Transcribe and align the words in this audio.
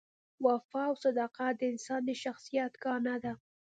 وفا 0.45 0.83
او 0.89 0.95
صداقت 1.03 1.53
د 1.57 1.61
انسان 1.71 2.01
د 2.05 2.11
شخصیت 2.23 2.73
ګاڼه 2.83 3.15
ده. 3.23 3.33